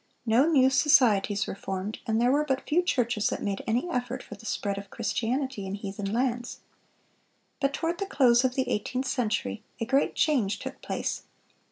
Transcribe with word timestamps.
No 0.25 0.47
new 0.47 0.71
societies 0.71 1.45
were 1.45 1.53
formed, 1.53 1.99
and 2.07 2.19
there 2.19 2.31
were 2.31 2.43
but 2.43 2.67
few 2.67 2.81
churches 2.81 3.27
that 3.29 3.43
made 3.43 3.61
any 3.67 3.87
effort 3.91 4.23
for 4.23 4.33
the 4.33 4.47
spread 4.47 4.79
of 4.79 4.89
Christianity 4.89 5.67
in 5.67 5.75
heathen 5.75 6.11
lands. 6.11 6.61
But 7.59 7.71
toward 7.71 7.99
the 7.99 8.07
close 8.07 8.43
of 8.43 8.55
the 8.55 8.67
eighteenth 8.67 9.05
century 9.05 9.61
a 9.79 9.85
great 9.85 10.15
change 10.15 10.57
took 10.57 10.81
place. 10.81 11.25